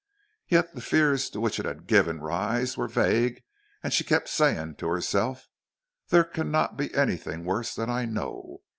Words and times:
Yet 0.47 0.73
the 0.73 0.81
fears 0.81 1.29
to 1.29 1.39
which 1.39 1.59
it 1.59 1.65
had 1.67 1.85
given 1.85 2.21
rise 2.21 2.75
were 2.75 2.87
vague, 2.87 3.43
and 3.83 3.93
she 3.93 4.03
kept 4.03 4.29
saying 4.29 4.77
to 4.77 4.87
herself: 4.87 5.47
"There 6.09 6.23
cannot 6.23 6.75
be 6.75 6.91
anything 6.95 7.45
worse 7.45 7.75
than 7.75 7.91
I 7.91 8.05
know. 8.05 8.61